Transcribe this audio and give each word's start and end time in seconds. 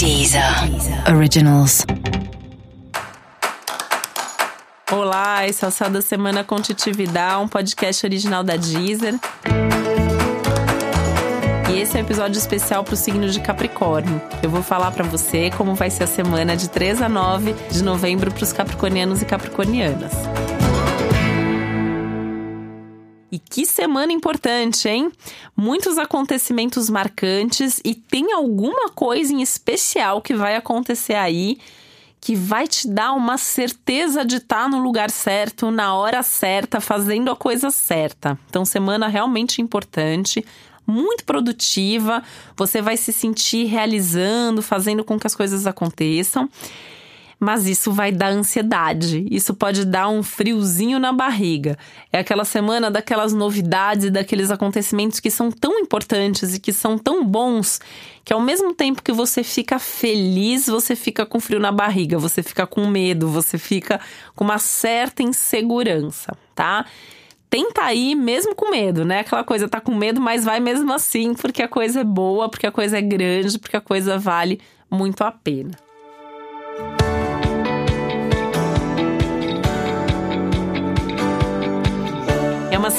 Deezer 0.00 0.42
Originals. 1.14 1.84
Olá, 4.90 5.46
esse 5.46 5.62
é 5.62 5.68
o 5.68 5.70
Céu 5.70 5.90
da 5.90 6.00
Semana 6.00 6.42
com 6.42 6.58
Titividade, 6.58 7.42
um 7.42 7.46
podcast 7.46 8.06
original 8.06 8.42
da 8.42 8.56
Deezer. 8.56 9.16
E 11.70 11.78
esse 11.78 11.98
é 11.98 12.00
um 12.00 12.02
episódio 12.02 12.38
especial 12.38 12.82
para 12.82 12.94
o 12.94 12.96
signo 12.96 13.28
de 13.28 13.40
Capricórnio. 13.40 14.22
Eu 14.42 14.48
vou 14.48 14.62
falar 14.62 14.90
para 14.90 15.04
você 15.04 15.50
como 15.50 15.74
vai 15.74 15.90
ser 15.90 16.04
a 16.04 16.06
semana 16.06 16.56
de 16.56 16.70
3 16.70 17.02
a 17.02 17.08
9 17.08 17.54
de 17.70 17.84
novembro 17.84 18.32
para 18.32 18.42
os 18.42 18.54
capricornianos 18.54 19.20
e 19.20 19.26
capricornianas. 19.26 20.12
E 23.32 23.38
que 23.38 23.64
semana 23.64 24.12
importante, 24.12 24.88
hein? 24.88 25.10
Muitos 25.56 25.98
acontecimentos 25.98 26.90
marcantes 26.90 27.80
e 27.84 27.94
tem 27.94 28.32
alguma 28.32 28.88
coisa 28.90 29.32
em 29.32 29.40
especial 29.40 30.20
que 30.20 30.34
vai 30.34 30.56
acontecer 30.56 31.14
aí 31.14 31.58
que 32.20 32.36
vai 32.36 32.68
te 32.68 32.86
dar 32.86 33.12
uma 33.12 33.38
certeza 33.38 34.24
de 34.24 34.36
estar 34.36 34.64
tá 34.64 34.68
no 34.68 34.78
lugar 34.78 35.10
certo, 35.10 35.70
na 35.70 35.94
hora 35.94 36.22
certa, 36.22 36.78
fazendo 36.78 37.30
a 37.30 37.36
coisa 37.36 37.70
certa. 37.70 38.38
Então, 38.48 38.62
semana 38.64 39.08
realmente 39.08 39.62
importante, 39.62 40.44
muito 40.86 41.24
produtiva, 41.24 42.22
você 42.54 42.82
vai 42.82 42.98
se 42.98 43.10
sentir 43.10 43.64
realizando, 43.64 44.60
fazendo 44.60 45.02
com 45.02 45.18
que 45.18 45.26
as 45.26 45.34
coisas 45.34 45.66
aconteçam 45.66 46.48
mas 47.40 47.66
isso 47.66 47.90
vai 47.90 48.12
dar 48.12 48.28
ansiedade. 48.28 49.26
Isso 49.30 49.54
pode 49.54 49.86
dar 49.86 50.08
um 50.10 50.22
friozinho 50.22 50.98
na 50.98 51.10
barriga. 51.10 51.78
É 52.12 52.18
aquela 52.18 52.44
semana 52.44 52.90
daquelas 52.90 53.32
novidades 53.32 54.10
daqueles 54.10 54.50
acontecimentos 54.50 55.18
que 55.18 55.30
são 55.30 55.50
tão 55.50 55.78
importantes 55.78 56.54
e 56.54 56.60
que 56.60 56.72
são 56.72 56.98
tão 56.98 57.24
bons 57.24 57.80
que 58.22 58.34
ao 58.34 58.40
mesmo 58.40 58.74
tempo 58.74 59.02
que 59.02 59.10
você 59.10 59.42
fica 59.42 59.78
feliz, 59.78 60.66
você 60.66 60.94
fica 60.94 61.24
com 61.24 61.40
frio 61.40 61.58
na 61.58 61.72
barriga, 61.72 62.18
você 62.18 62.42
fica 62.42 62.66
com 62.66 62.86
medo, 62.86 63.28
você 63.28 63.56
fica 63.56 63.98
com 64.36 64.44
uma 64.44 64.58
certa 64.58 65.22
insegurança, 65.22 66.36
tá? 66.54 66.84
tenta 67.48 67.92
ir 67.92 68.14
mesmo 68.14 68.54
com 68.54 68.70
medo, 68.70 69.04
né? 69.04 69.20
Aquela 69.20 69.42
coisa 69.42 69.68
tá 69.68 69.80
com 69.80 69.92
medo, 69.92 70.20
mas 70.20 70.44
vai 70.44 70.60
mesmo 70.60 70.92
assim, 70.92 71.34
porque 71.34 71.60
a 71.60 71.66
coisa 71.66 72.02
é 72.02 72.04
boa, 72.04 72.48
porque 72.48 72.66
a 72.66 72.70
coisa 72.70 72.98
é 72.98 73.02
grande, 73.02 73.58
porque 73.58 73.76
a 73.76 73.80
coisa 73.80 74.16
vale 74.16 74.60
muito 74.88 75.24
a 75.24 75.32
pena. 75.32 75.72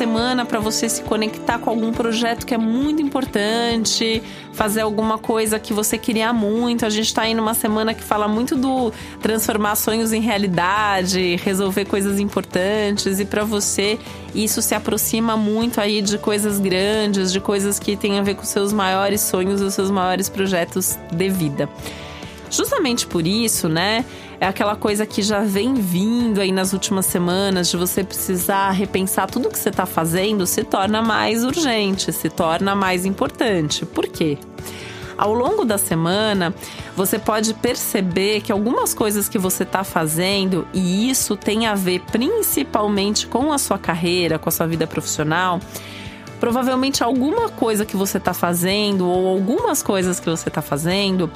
Semana 0.00 0.46
para 0.46 0.58
você 0.58 0.88
se 0.88 1.02
conectar 1.02 1.58
com 1.58 1.68
algum 1.68 1.92
projeto 1.92 2.46
que 2.46 2.54
é 2.54 2.56
muito 2.56 3.02
importante, 3.02 4.22
fazer 4.54 4.80
alguma 4.80 5.18
coisa 5.18 5.58
que 5.58 5.74
você 5.74 5.98
queria 5.98 6.32
muito. 6.32 6.86
A 6.86 6.88
gente 6.88 7.08
está 7.08 7.22
aí 7.22 7.34
numa 7.34 7.52
semana 7.52 7.92
que 7.92 8.02
fala 8.02 8.26
muito 8.26 8.56
do 8.56 8.90
transformar 9.20 9.76
sonhos 9.76 10.10
em 10.14 10.22
realidade, 10.22 11.36
resolver 11.44 11.84
coisas 11.84 12.18
importantes 12.18 13.20
e 13.20 13.26
para 13.26 13.44
você 13.44 13.98
isso 14.34 14.62
se 14.62 14.74
aproxima 14.74 15.36
muito 15.36 15.78
aí 15.78 16.00
de 16.00 16.16
coisas 16.16 16.58
grandes, 16.58 17.30
de 17.30 17.38
coisas 17.38 17.78
que 17.78 17.94
têm 17.94 18.18
a 18.18 18.22
ver 18.22 18.36
com 18.36 18.44
seus 18.44 18.72
maiores 18.72 19.20
sonhos, 19.20 19.60
os 19.60 19.74
seus 19.74 19.90
maiores 19.90 20.30
projetos 20.30 20.98
de 21.12 21.28
vida. 21.28 21.68
Justamente 22.50 23.06
por 23.06 23.26
isso, 23.26 23.68
né? 23.68 24.02
É 24.40 24.46
aquela 24.46 24.74
coisa 24.74 25.04
que 25.04 25.20
já 25.20 25.40
vem 25.40 25.74
vindo 25.74 26.40
aí 26.40 26.50
nas 26.50 26.72
últimas 26.72 27.04
semanas 27.04 27.68
de 27.68 27.76
você 27.76 28.02
precisar 28.02 28.70
repensar 28.70 29.26
tudo 29.30 29.50
que 29.50 29.58
você 29.58 29.68
está 29.68 29.84
fazendo, 29.84 30.46
se 30.46 30.64
torna 30.64 31.02
mais 31.02 31.44
urgente, 31.44 32.10
se 32.10 32.30
torna 32.30 32.74
mais 32.74 33.04
importante. 33.04 33.84
Por 33.84 34.08
quê? 34.08 34.38
Ao 35.18 35.34
longo 35.34 35.66
da 35.66 35.76
semana, 35.76 36.54
você 36.96 37.18
pode 37.18 37.52
perceber 37.52 38.40
que 38.40 38.50
algumas 38.50 38.94
coisas 38.94 39.28
que 39.28 39.36
você 39.36 39.64
está 39.64 39.84
fazendo, 39.84 40.66
e 40.72 41.10
isso 41.10 41.36
tem 41.36 41.66
a 41.66 41.74
ver 41.74 42.00
principalmente 42.10 43.26
com 43.26 43.52
a 43.52 43.58
sua 43.58 43.76
carreira, 43.76 44.38
com 44.38 44.48
a 44.48 44.52
sua 44.52 44.66
vida 44.66 44.86
profissional, 44.86 45.60
provavelmente 46.40 47.04
alguma 47.04 47.48
coisa 47.48 47.84
que 47.84 47.96
você 47.96 48.18
está 48.18 48.34
fazendo 48.34 49.06
ou 49.06 49.28
algumas 49.28 49.82
coisas 49.82 50.18
que 50.18 50.28
você 50.28 50.48
está 50.48 50.62
fazendo 50.62 51.30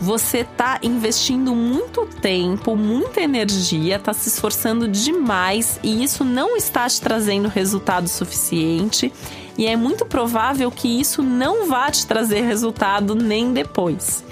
você 0.00 0.44
tá 0.44 0.78
investindo 0.82 1.54
muito 1.54 2.06
tempo, 2.06 2.76
muita 2.76 3.20
energia, 3.20 3.98
tá 3.98 4.12
se 4.12 4.28
esforçando 4.28 4.86
demais 4.86 5.78
e 5.82 6.04
isso 6.04 6.24
não 6.24 6.56
está 6.56 6.88
te 6.88 7.00
trazendo 7.00 7.48
resultado 7.48 8.08
suficiente. 8.08 9.12
E 9.56 9.66
é 9.66 9.74
muito 9.74 10.06
provável 10.06 10.70
que 10.70 11.00
isso 11.00 11.20
não 11.20 11.68
vá 11.68 11.90
te 11.90 12.06
trazer 12.06 12.42
resultado 12.42 13.16
nem 13.16 13.52
depois. 13.52 14.24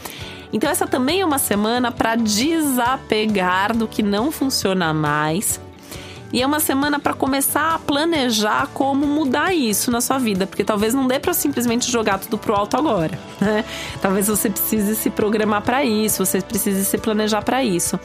Então, 0.52 0.70
essa 0.70 0.86
também 0.86 1.20
é 1.20 1.26
uma 1.26 1.38
semana 1.38 1.90
para 1.90 2.14
desapegar 2.14 3.76
do 3.76 3.88
que 3.88 4.04
não 4.04 4.30
funciona 4.30 4.94
mais 4.94 5.60
e 6.36 6.42
é 6.42 6.46
uma 6.46 6.60
semana 6.60 7.00
para 7.00 7.14
começar 7.14 7.74
a 7.74 7.78
planejar 7.78 8.68
como 8.74 9.06
mudar 9.06 9.54
isso 9.54 9.90
na 9.90 10.02
sua 10.02 10.18
vida, 10.18 10.46
porque 10.46 10.62
talvez 10.62 10.92
não 10.92 11.06
dê 11.06 11.18
para 11.18 11.32
simplesmente 11.32 11.90
jogar 11.90 12.18
tudo 12.18 12.36
pro 12.36 12.54
alto 12.54 12.76
agora, 12.76 13.18
né? 13.40 13.64
Talvez 14.02 14.28
você 14.28 14.50
precise 14.50 14.94
se 14.96 15.08
programar 15.08 15.62
para 15.62 15.82
isso, 15.82 16.26
você 16.26 16.42
precise 16.42 16.84
se 16.84 16.98
planejar 16.98 17.40
para 17.40 17.64
isso. 17.64 17.98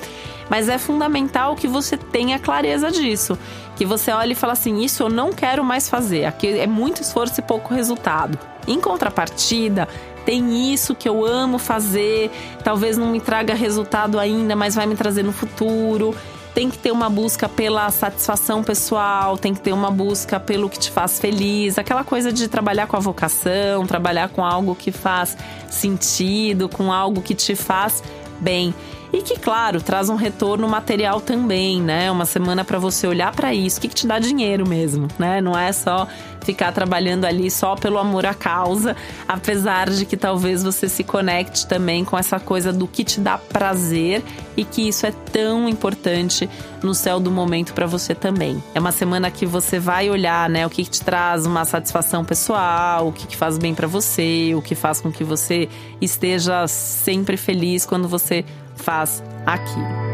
Mas 0.49 0.69
é 0.69 0.77
fundamental 0.77 1.57
que 1.57 1.67
você 1.67 1.97
tenha 1.97 2.39
clareza 2.39 2.89
disso, 2.89 3.37
que 3.75 3.85
você 3.85 4.13
olhe 4.13 4.31
e 4.31 4.35
fale 4.35 4.53
assim: 4.53 4.79
isso 4.79 5.03
eu 5.03 5.09
não 5.09 5.33
quero 5.33 5.61
mais 5.61 5.89
fazer. 5.89 6.23
Aqui 6.23 6.57
é 6.57 6.67
muito 6.67 7.01
esforço 7.01 7.41
e 7.41 7.43
pouco 7.43 7.73
resultado. 7.73 8.39
Em 8.65 8.79
contrapartida, 8.79 9.89
tem 10.23 10.71
isso 10.71 10.95
que 10.95 11.09
eu 11.09 11.25
amo 11.25 11.59
fazer, 11.59 12.31
talvez 12.63 12.97
não 12.97 13.07
me 13.07 13.19
traga 13.19 13.53
resultado 13.53 14.17
ainda, 14.17 14.55
mas 14.55 14.73
vai 14.73 14.85
me 14.85 14.95
trazer 14.95 15.21
no 15.21 15.33
futuro 15.33 16.15
tem 16.53 16.69
que 16.69 16.77
ter 16.77 16.91
uma 16.91 17.09
busca 17.09 17.47
pela 17.47 17.89
satisfação 17.89 18.63
pessoal, 18.63 19.37
tem 19.37 19.53
que 19.53 19.61
ter 19.61 19.71
uma 19.71 19.89
busca 19.89 20.39
pelo 20.39 20.69
que 20.69 20.77
te 20.77 20.91
faz 20.91 21.19
feliz, 21.19 21.77
aquela 21.77 22.03
coisa 22.03 22.31
de 22.31 22.47
trabalhar 22.47 22.87
com 22.87 22.97
a 22.97 22.99
vocação, 22.99 23.85
trabalhar 23.85 24.29
com 24.29 24.43
algo 24.43 24.75
que 24.75 24.91
faz 24.91 25.37
sentido, 25.69 26.67
com 26.67 26.91
algo 26.91 27.21
que 27.21 27.33
te 27.33 27.55
faz 27.55 28.03
bem. 28.39 28.73
E 29.13 29.21
que, 29.21 29.37
claro, 29.37 29.81
traz 29.81 30.09
um 30.09 30.15
retorno 30.15 30.67
material 30.69 31.19
também, 31.19 31.81
né? 31.81 32.09
Uma 32.09 32.25
semana 32.25 32.63
para 32.63 32.79
você 32.79 33.05
olhar 33.05 33.35
para 33.35 33.53
isso, 33.53 33.77
o 33.77 33.81
que, 33.81 33.89
que 33.89 33.95
te 33.95 34.07
dá 34.07 34.19
dinheiro 34.19 34.67
mesmo, 34.67 35.07
né? 35.19 35.41
Não 35.41 35.57
é 35.57 35.73
só 35.73 36.07
ficar 36.43 36.71
trabalhando 36.71 37.25
ali 37.25 37.51
só 37.51 37.75
pelo 37.75 37.97
amor 37.97 38.25
à 38.25 38.33
causa, 38.33 38.95
apesar 39.27 39.89
de 39.89 40.05
que 40.05 40.17
talvez 40.17 40.63
você 40.63 40.89
se 40.89 41.03
conecte 41.03 41.67
também 41.67 42.03
com 42.03 42.17
essa 42.17 42.39
coisa 42.39 42.73
do 42.73 42.87
que 42.87 43.03
te 43.03 43.19
dá 43.19 43.37
prazer 43.37 44.23
e 44.57 44.65
que 44.65 44.87
isso 44.87 45.05
é 45.05 45.11
tão 45.11 45.69
importante 45.69 46.49
no 46.81 46.95
céu 46.95 47.19
do 47.19 47.29
momento 47.29 47.73
para 47.73 47.85
você 47.85 48.15
também. 48.15 48.61
É 48.73 48.79
uma 48.79 48.91
semana 48.91 49.29
que 49.29 49.45
você 49.45 49.77
vai 49.77 50.09
olhar, 50.09 50.49
né, 50.49 50.65
o 50.65 50.69
que, 50.69 50.83
que 50.83 50.89
te 50.89 51.03
traz 51.03 51.45
uma 51.45 51.63
satisfação 51.63 52.25
pessoal, 52.25 53.07
o 53.07 53.11
que, 53.11 53.27
que 53.27 53.37
faz 53.37 53.57
bem 53.57 53.75
para 53.75 53.87
você, 53.87 54.53
o 54.55 54.61
que 54.61 54.73
faz 54.73 54.99
com 54.99 55.11
que 55.11 55.23
você 55.23 55.69
esteja 56.01 56.67
sempre 56.67 57.37
feliz 57.37 57.85
quando 57.85 58.07
você 58.07 58.43
faz 58.75 59.23
aquilo. 59.45 60.11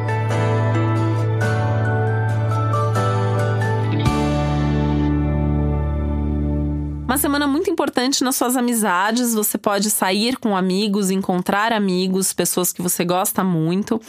Uma 7.07 7.18
semana 7.18 7.47
muito 7.47 7.69
importante 7.69 8.22
nas 8.22 8.35
suas 8.35 8.57
amizades. 8.57 9.34
Você 9.34 9.57
pode 9.57 9.90
sair 9.90 10.35
com 10.35 10.57
amigos, 10.57 11.09
encontrar 11.09 11.72
amigos, 11.72 12.34
pessoas 12.34 12.73
que 12.73 12.81
você 12.81 13.06
gosta 13.06 13.45
muito. 13.45 14.00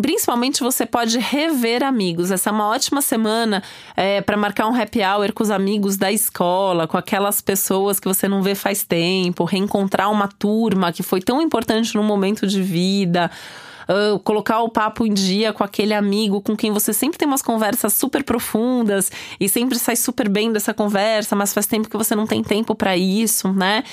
Principalmente 0.00 0.62
você 0.62 0.86
pode 0.86 1.18
rever 1.18 1.82
amigos. 1.82 2.30
Essa 2.30 2.50
é 2.50 2.52
uma 2.52 2.68
ótima 2.68 3.02
semana 3.02 3.64
é, 3.96 4.20
para 4.20 4.36
marcar 4.36 4.68
um 4.68 4.80
happy 4.80 5.00
hour 5.00 5.32
com 5.32 5.42
os 5.42 5.50
amigos 5.50 5.96
da 5.96 6.12
escola, 6.12 6.86
com 6.86 6.96
aquelas 6.96 7.40
pessoas 7.40 7.98
que 7.98 8.06
você 8.06 8.28
não 8.28 8.42
vê 8.42 8.54
faz 8.54 8.84
tempo, 8.84 9.44
reencontrar 9.44 10.08
uma 10.10 10.28
turma 10.28 10.92
que 10.92 11.02
foi 11.02 11.20
tão 11.20 11.42
importante 11.42 11.96
no 11.96 12.02
momento 12.04 12.46
de 12.46 12.62
vida 12.62 13.28
colocar 14.24 14.60
o 14.60 14.68
papo 14.68 15.06
em 15.06 15.14
dia 15.14 15.52
com 15.52 15.62
aquele 15.62 15.94
amigo 15.94 16.40
com 16.40 16.56
quem 16.56 16.72
você 16.72 16.92
sempre 16.92 17.18
tem 17.18 17.26
umas 17.26 17.42
conversas 17.42 17.92
super 17.94 18.24
profundas 18.24 19.10
e 19.38 19.48
sempre 19.48 19.78
sai 19.78 19.96
super 19.96 20.28
bem 20.28 20.52
dessa 20.52 20.74
conversa, 20.74 21.36
mas 21.36 21.52
faz 21.54 21.66
tempo 21.66 21.88
que 21.88 21.96
você 21.96 22.14
não 22.14 22.26
tem 22.26 22.42
tempo 22.42 22.74
para 22.74 22.96
isso, 22.96 23.52
né? 23.52 23.84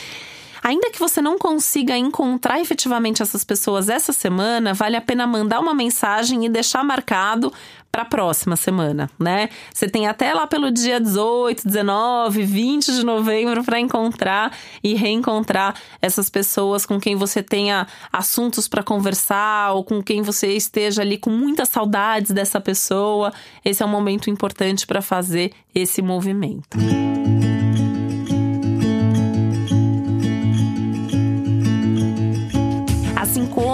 Ainda 0.63 0.89
que 0.89 1.00
você 1.00 1.21
não 1.21 1.38
consiga 1.38 1.98
encontrar 1.98 2.62
efetivamente 2.62 3.21
essas 3.21 3.44
pessoas 3.44 3.89
essa 3.89 4.13
semana, 4.13 4.74
vale 4.74 4.95
a 4.95 5.01
pena 5.01 5.27
mandar 5.27 5.60
uma 5.60 5.74
mensagem 5.74 6.45
e 6.45 6.50
deixar 6.50 6.86
marcado 6.86 7.51
para 7.92 8.04
a 8.04 8.06
próxima 8.06 8.56
semana, 8.56 9.07
né? 9.19 9.50
Você 9.71 9.88
tem 9.88 10.07
até 10.07 10.33
lá 10.33 10.48
pelo 10.48 10.71
dia 10.71 11.00
18, 11.00 11.68
19, 11.68 12.44
20 12.44 12.94
de 12.94 13.06
novembro 13.06 13.63
para 13.63 13.80
encontrar 13.80 14.51
e 14.81 14.95
reencontrar 14.95 15.75
essas 16.01 16.30
pessoas 16.30 16.86
com 16.88 17.00
quem 17.00 17.15
você 17.15 17.44
tenha 17.44 17.86
assuntos 18.12 18.68
para 18.68 18.81
conversar 18.81 19.74
ou 19.74 19.83
com 19.83 20.01
quem 20.01 20.24
você 20.24 20.56
esteja 20.56 21.01
ali 21.01 21.18
com 21.18 21.30
muitas 21.30 21.69
saudades 21.69 22.31
dessa 22.31 22.60
pessoa. 22.60 23.31
Esse 23.63 23.83
é 23.83 23.86
um 23.86 23.89
momento 23.89 24.30
importante 24.30 24.88
para 24.88 25.01
fazer 25.01 25.51
esse 25.75 26.01
movimento. 26.01 26.80
Música 26.80 27.53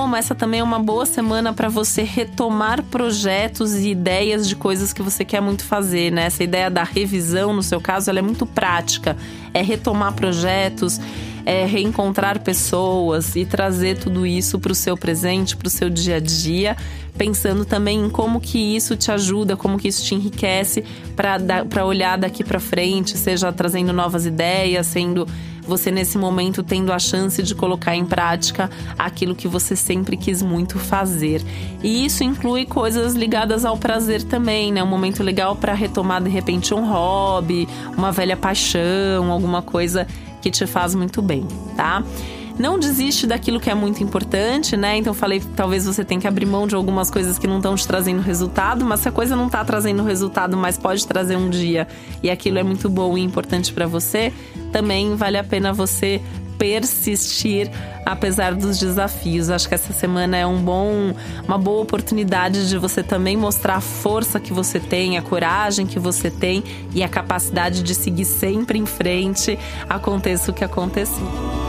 Como 0.10 0.18
essa 0.18 0.34
também 0.34 0.60
é 0.60 0.64
uma 0.64 0.80
boa 0.80 1.06
semana 1.06 1.54
para 1.54 1.70
você 1.70 2.02
retomar 2.02 2.82
projetos 2.82 3.76
e 3.76 3.90
ideias 3.90 4.48
de 4.48 4.56
coisas 4.56 4.92
que 4.92 5.04
você 5.04 5.24
quer 5.24 5.40
muito 5.40 5.64
fazer, 5.64 6.12
né? 6.12 6.24
Essa 6.24 6.44
ideia 6.44 6.68
da 6.68 6.84
revisão, 6.84 7.54
no 7.54 7.62
seu 7.62 7.80
caso, 7.80 8.10
ela 8.10 8.18
é 8.18 8.22
muito 8.24 8.44
prática. 8.44 9.16
É 9.54 9.62
retomar 9.62 10.14
projetos, 10.14 11.00
é 11.46 11.64
reencontrar 11.64 12.40
pessoas 12.40 13.36
e 13.36 13.46
trazer 13.46 14.00
tudo 14.00 14.26
isso 14.26 14.58
para 14.58 14.72
o 14.72 14.76
seu 14.76 14.98
presente, 14.98 15.56
para 15.56 15.68
o 15.68 15.70
seu 15.70 15.92
dia 15.92 16.16
a 16.16 16.20
dia, 16.20 16.76
pensando 17.16 17.64
também 17.64 18.04
em 18.04 18.10
como 18.10 18.42
que 18.42 18.58
isso 18.58 18.96
te 18.96 19.12
ajuda, 19.12 19.56
como 19.56 19.78
que 19.78 19.90
isso 19.90 20.04
te 20.04 20.16
enriquece 20.16 20.84
para 21.16 21.86
olhar 21.86 22.18
daqui 22.18 22.44
para 22.44 22.60
frente, 22.60 23.16
seja 23.16 23.54
trazendo 23.54 23.94
novas 23.94 24.26
ideias, 24.26 24.88
sendo 24.88 25.28
você 25.62 25.92
nesse 25.92 26.18
momento 26.18 26.64
tendo 26.64 26.92
a 26.92 27.00
chance 27.00 27.42
de 27.42 27.56
colocar 27.56 27.96
em 27.96 28.06
prática 28.06 28.70
aquilo 28.98 29.36
que 29.36 29.48
você 29.48 29.76
sempre 29.76 30.18
quis 30.18 30.42
muito 30.42 30.80
fazer. 30.80 31.42
E 31.84 32.06
isso 32.06 32.24
inclui 32.24 32.66
coisas 32.66 33.14
ligadas 33.14 33.66
ao 33.66 33.78
prazer 33.78 34.24
também, 34.24 34.72
né? 34.72 34.84
Um 34.84 34.88
momento 34.88 35.24
legal 35.24 35.56
para 35.56 35.74
retomar 35.74 36.22
de 36.24 36.30
repente 36.30 36.74
um 36.74 36.88
hobby, 36.90 37.68
uma 37.98 38.12
velha 38.12 38.38
paixão, 38.38 39.32
alguma 39.32 39.62
coisa 39.62 40.08
que 40.42 40.50
te 40.50 40.66
faz 40.66 40.96
muito 40.96 41.22
bem, 41.22 41.46
tá? 41.76 42.04
Não 42.60 42.78
desiste 42.78 43.26
daquilo 43.26 43.58
que 43.58 43.70
é 43.70 43.74
muito 43.74 44.04
importante, 44.04 44.76
né? 44.76 44.98
Então 44.98 45.14
falei, 45.14 45.42
talvez 45.56 45.86
você 45.86 46.04
tenha 46.04 46.20
que 46.20 46.28
abrir 46.28 46.46
mão 46.46 46.68
de 46.68 46.76
algumas 46.76 47.10
coisas 47.10 47.40
que 47.40 47.48
não 47.48 47.56
estão 47.58 47.74
te 47.74 47.88
trazendo 47.88 48.22
resultado, 48.22 48.84
mas 48.84 49.00
se 49.00 49.08
a 49.08 49.12
coisa 49.14 49.34
não 49.34 49.46
está 49.46 49.64
trazendo 49.64 50.04
resultado, 50.04 50.58
mas 50.58 50.78
pode 50.78 51.08
trazer 51.08 51.38
um 51.38 51.50
dia 51.50 51.88
e 52.22 52.30
aquilo 52.30 52.60
é 52.60 52.64
muito 52.64 52.90
bom 52.90 53.18
e 53.18 53.22
importante 53.22 53.72
para 53.72 53.88
você, 53.88 54.34
também 54.74 55.16
vale 55.16 55.38
a 55.38 55.44
pena 55.44 55.72
você 55.72 56.22
persistir 56.58 57.72
apesar 58.06 58.54
dos 58.54 58.78
desafios. 58.78 59.50
Acho 59.50 59.70
que 59.70 59.76
essa 59.76 59.94
semana 59.94 60.36
é 60.36 60.46
um 60.46 60.62
bom, 60.62 61.14
uma 61.48 61.58
boa 61.58 61.82
oportunidade 61.82 62.68
de 62.68 62.78
você 62.78 63.02
também 63.02 63.38
mostrar 63.38 63.76
a 63.76 63.82
força 63.82 64.38
que 64.38 64.52
você 64.52 64.82
tem, 64.82 65.18
a 65.18 65.22
coragem 65.22 65.88
que 65.88 65.98
você 65.98 66.30
tem 66.30 66.62
e 66.94 67.02
a 67.02 67.08
capacidade 67.08 67.82
de 67.82 67.96
seguir 67.96 68.26
sempre 68.26 68.78
em 68.78 68.86
frente, 68.86 69.58
aconteça 69.88 70.52
o 70.52 70.54
que 70.54 70.66
acontecer. 70.66 71.69